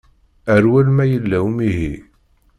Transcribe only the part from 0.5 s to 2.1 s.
Rwel ma yella umihi.